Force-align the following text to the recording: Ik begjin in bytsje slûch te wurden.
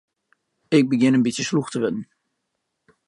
Ik 0.77 0.85
begjin 0.91 1.15
in 1.17 1.25
bytsje 1.25 1.43
slûch 1.49 1.69
te 1.71 1.77
wurden. 1.81 1.99